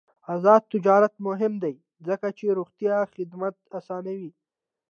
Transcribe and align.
آزاد 0.33 0.61
تجارت 0.73 1.13
مهم 1.27 1.53
دی 1.63 1.75
ځکه 2.07 2.27
چې 2.37 2.45
روغتیا 2.57 2.97
خدمات 3.15 3.55
اسانوي. 3.77 4.31